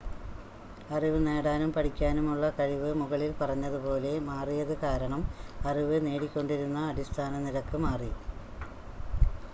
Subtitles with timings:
[0.89, 5.21] അറിവ് നേടാനും പഠിക്കാനുമുള്ള കഴിവ് മുകളിൽ പറഞ്ഞതുപോലെ മാറിയത് കാരണം
[5.65, 8.11] അറിവ് നേടിക്കൊണ്ടിരുന്ന അടിസ്ഥാന നിരക്ക് മാറി